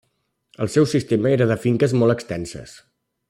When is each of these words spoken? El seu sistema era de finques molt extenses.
El 0.65 0.71
seu 0.75 0.87
sistema 0.93 1.31
era 1.33 1.47
de 1.53 1.59
finques 1.67 1.95
molt 2.01 2.15
extenses. 2.17 2.77